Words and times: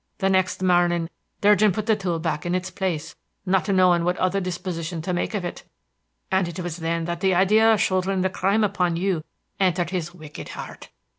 The 0.17 0.31
next 0.31 0.63
morning 0.63 1.11
Durgin 1.41 1.71
put 1.73 1.85
the 1.85 1.95
tool 1.95 2.17
back 2.17 2.43
in 2.43 2.55
its 2.55 2.71
place, 2.71 3.15
not 3.45 3.69
knowing 3.69 4.03
what 4.03 4.17
other 4.17 4.41
disposition 4.41 4.99
to 5.03 5.13
make 5.13 5.35
of 5.35 5.45
it, 5.45 5.61
and 6.31 6.47
it 6.47 6.59
was 6.59 6.77
then 6.77 7.05
that 7.05 7.19
the 7.19 7.35
idea 7.35 7.71
of 7.71 7.79
shouldering 7.79 8.21
the 8.21 8.29
crime 8.31 8.63
upon 8.63 8.95
you 8.97 9.23
entered 9.59 9.91
his 9.91 10.11
wicked 10.11 10.49
heart. 10.57 10.89